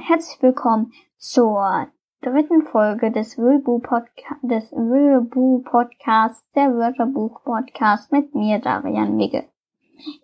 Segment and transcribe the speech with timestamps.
[0.00, 1.88] und herzlich willkommen zur
[2.22, 9.44] dritten Folge des des Wilbu Podcasts, der Wörterbuch Podcast mit mir, Darian Migge.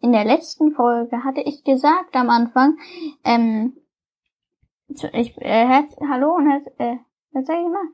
[0.00, 2.78] In der letzten Folge hatte ich gesagt am Anfang,
[3.22, 3.76] ähm,
[4.88, 6.96] ich, äh, herz, hallo und herz, äh,
[7.32, 7.88] was sag ich mal?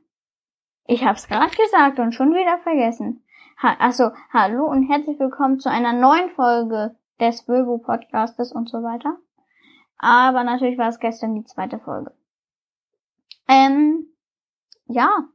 [0.86, 3.24] Ich hab's gerade gesagt und schon wieder vergessen.
[3.60, 8.84] Ha, also, hallo und herzlich willkommen zu einer neuen Folge des Wilbu Podcastes und so
[8.84, 9.16] weiter.
[10.02, 12.12] Aber natürlich war es gestern die zweite Folge.
[13.48, 14.08] Ähm,
[14.86, 15.28] ja.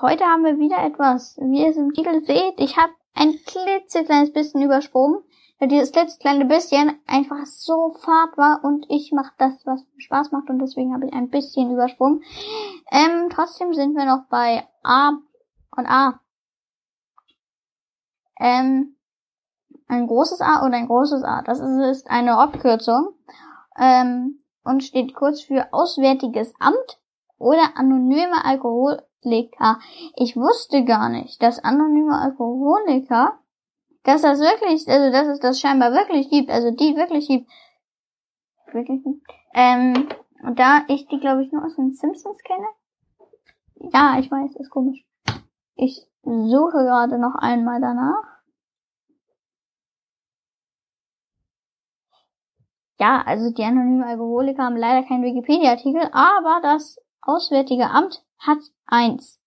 [0.00, 1.36] Heute haben wir wieder etwas.
[1.42, 5.24] Wie ihr es im Titel seht, ich habe ein klitzekleines bisschen übersprungen,
[5.58, 10.48] weil dieses klitzekleine bisschen einfach so fad war und ich mache das, was Spaß macht
[10.48, 12.22] und deswegen habe ich ein bisschen übersprungen.
[12.92, 15.18] Ähm, trotzdem sind wir noch bei A
[15.76, 16.20] und A.
[18.38, 18.94] Ähm,
[19.88, 21.42] ein großes A und ein großes A.
[21.42, 23.16] Das ist eine Abkürzung
[23.78, 27.00] ähm, und steht kurz für Auswärtiges Amt
[27.38, 29.78] oder anonyme Alkoholiker.
[30.16, 33.38] Ich wusste gar nicht, dass anonyme Alkoholiker,
[34.04, 37.50] dass das wirklich, also dass es das scheinbar wirklich gibt, also die wirklich gibt.
[38.72, 39.26] Wirklich gibt.
[39.54, 40.08] Ähm,
[40.42, 42.66] und da ich die, glaube ich, nur aus den Simpsons kenne.
[43.92, 45.04] Ja, ich weiß, ist komisch.
[45.74, 48.39] Ich suche gerade noch einmal danach.
[53.00, 59.40] Ja, also die anonymen Alkoholiker haben leider keinen Wikipedia-Artikel, aber das Auswärtige Amt hat eins.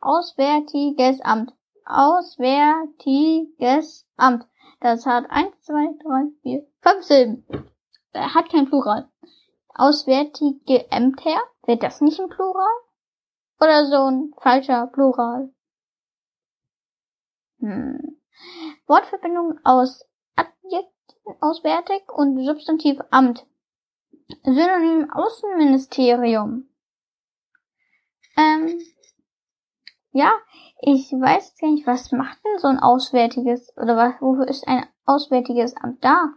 [0.00, 1.52] Auswärtiges Amt.
[1.84, 3.26] Auswärtiges
[4.16, 4.46] Amt.
[4.78, 7.44] Das hat eins, zwei, drei, vier, fünf Silben.
[8.12, 9.08] Er hat kein Plural.
[9.70, 11.36] Auswärtige Ämter.
[11.66, 12.76] Wird das nicht ein Plural?
[13.60, 15.52] Oder so ein falscher Plural?
[17.58, 18.20] Hm.
[18.86, 20.04] Wortverbindung aus
[20.36, 23.46] Adjektiv auswärtig und Substantiv Amt.
[24.42, 26.68] Synonym Außenministerium.
[28.36, 28.80] Ähm,
[30.12, 30.32] ja,
[30.80, 34.86] ich weiß gar nicht, was macht denn so ein auswärtiges, oder was, wofür ist ein
[35.06, 36.34] auswärtiges Amt da?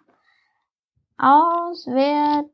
[1.18, 2.50] Auswärtiges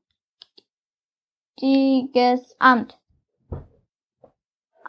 [2.59, 2.99] Amt.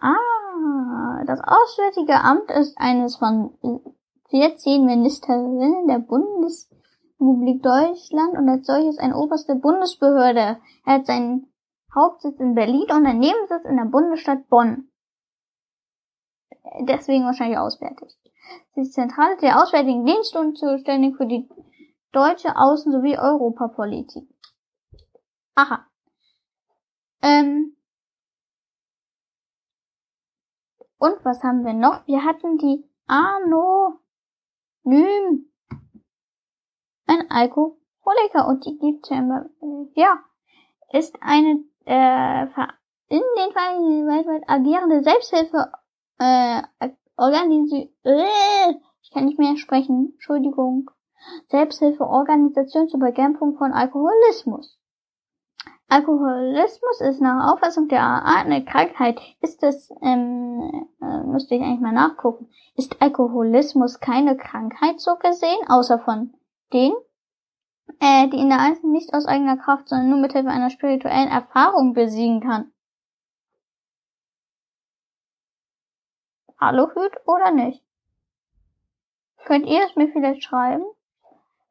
[0.01, 3.57] Ah, das Auswärtige Amt ist eines von
[4.35, 10.61] 14 Ministerinnen der Bundesrepublik Deutschland und als solches eine oberste Bundesbehörde.
[10.85, 11.53] Er hat seinen
[11.95, 14.91] Hauptsitz in Berlin und einen Nebensitz in der Bundesstadt Bonn.
[16.81, 18.13] Deswegen wahrscheinlich auswärtig.
[18.75, 21.49] Sie ist Zentrale der Auswärtigen Dienste und zuständig für die
[22.11, 24.29] deutsche Außen- sowie Europapolitik.
[25.55, 25.87] Aha.
[27.23, 27.77] Ähm.
[30.99, 32.05] Und was haben wir noch?
[32.09, 34.01] Wir hatten die Arno
[34.85, 35.51] Nym.
[37.07, 40.21] Ein Alkoholiker und die gibt scheinbar, äh, ja,
[40.93, 42.47] ist eine äh,
[43.09, 45.71] in den Vereinigten weltweit agierende Selbsthilfe
[46.19, 46.63] äh,
[47.17, 47.91] organisiert.
[48.05, 50.13] Äh, ich kann nicht mehr sprechen.
[50.15, 50.91] Entschuldigung.
[51.49, 54.79] Selbsthilfeorganisation zur Bekämpfung von Alkoholismus.
[55.89, 59.21] Alkoholismus ist nach Auffassung der AA eine Krankheit.
[59.41, 62.49] Ist das, ähm, äh, müsste ich eigentlich mal nachgucken.
[62.75, 66.35] Ist Alkoholismus keine Krankheit so gesehen, außer von
[66.73, 66.97] denen,
[68.01, 71.93] äh, die in der Einzelnen nicht aus eigener Kraft, sondern nur mithilfe einer spirituellen Erfahrung
[71.93, 72.73] besiegen kann?
[76.57, 77.85] Aluhut oder nicht?
[79.45, 80.85] Könnt ihr es mir vielleicht schreiben?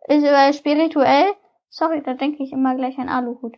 [0.07, 1.33] Ist weil spirituell,
[1.69, 3.57] sorry, da denke ich immer gleich an Aluhut.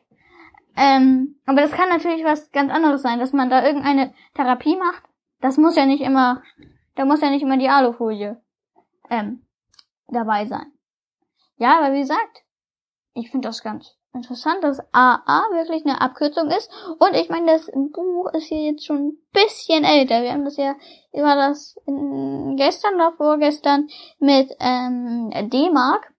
[0.78, 5.03] Ähm, aber das kann natürlich was ganz anderes sein, dass man da irgendeine Therapie macht.
[5.41, 6.44] Das muss ja nicht immer,
[6.96, 8.41] da muss ja nicht immer die Alufolie
[9.09, 9.46] ähm,
[10.08, 10.72] dabei sein.
[11.58, 12.44] Ja, aber wie gesagt,
[13.14, 16.72] ich finde das ganz interessant, dass AA wirklich eine Abkürzung ist.
[17.00, 20.22] Und ich meine, das Buch ist hier jetzt schon ein bisschen älter.
[20.23, 20.76] Wir haben das ja,
[21.14, 21.76] war das
[22.55, 23.88] gestern oder vorgestern
[24.20, 26.14] mit ähm, D-Mark.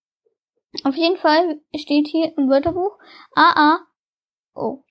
[0.85, 2.99] Auf jeden Fall steht hier im Wörterbuch
[3.35, 3.81] AA
[4.57, 4.83] Oh.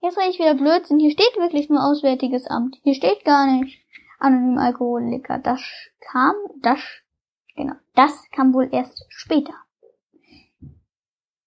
[0.00, 0.98] Jetzt rede ich wieder Blödsinn.
[0.98, 2.76] Hier steht wirklich nur Auswärtiges Amt.
[2.82, 3.80] Hier steht gar nicht
[4.18, 5.38] anonym Alkoholiker.
[5.38, 5.60] Das
[6.00, 6.80] kam, das,
[7.56, 9.54] genau, das kam wohl erst später.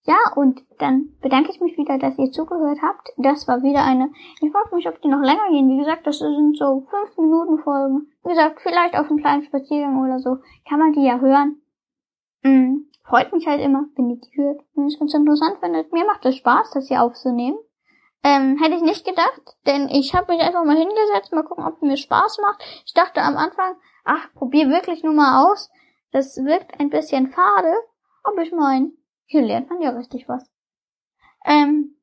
[0.03, 3.09] Ja, und dann bedanke ich mich wieder, dass ihr zugehört habt.
[3.17, 4.11] Das war wieder eine,
[4.41, 5.69] ich frage mich, ob die noch länger gehen.
[5.69, 8.11] Wie gesagt, das sind so fünf Minuten Folgen.
[8.23, 10.37] Wie gesagt, vielleicht auf einem kleinen Spaziergang oder so.
[10.67, 11.61] Kann man die ja hören.
[12.41, 14.61] Mhm freut mich halt immer, wenn ihr die hört.
[14.73, 15.91] Wenn ihr es ganz interessant findet.
[15.91, 17.57] Mir macht es Spaß, das hier aufzunehmen.
[18.23, 21.81] Ähm, hätte ich nicht gedacht, denn ich habe mich einfach mal hingesetzt, mal gucken, ob
[21.81, 22.63] mir Spaß macht.
[22.85, 23.75] Ich dachte am Anfang,
[24.05, 25.71] ach, probier wirklich nur mal aus.
[26.11, 27.73] Das wirkt ein bisschen fade,
[28.23, 28.93] aber ich mein,
[29.25, 30.51] Hier lernt man ja richtig was.
[31.45, 31.95] Ähm,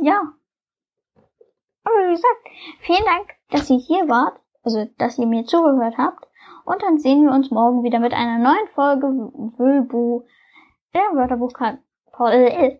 [0.00, 0.34] ja.
[1.84, 2.48] Aber wie gesagt,
[2.80, 6.27] vielen Dank, dass ihr hier wart, also dass ihr mir zugehört habt.
[6.68, 10.24] Und dann sehen wir uns morgen wieder mit einer neuen Folge Wölbu,
[10.92, 11.54] der Wörterbuch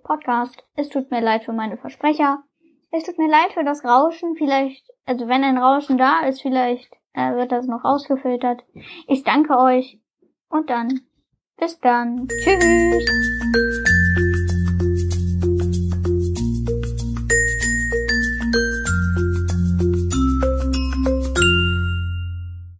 [0.03, 0.63] Podcast.
[0.75, 2.43] Es tut mir leid für meine Versprecher.
[2.91, 4.35] Es tut mir leid für das Rauschen.
[4.37, 8.63] Vielleicht, also wenn ein Rauschen da ist, vielleicht äh, wird das noch ausgefiltert.
[9.07, 9.99] Ich danke euch.
[10.51, 11.01] Und dann,
[11.57, 12.29] bis dann.
[12.45, 13.88] Tschüss.